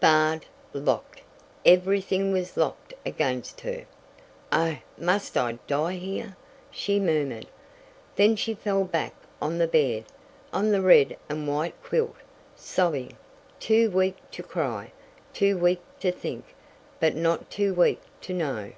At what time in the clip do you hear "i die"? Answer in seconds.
5.38-5.94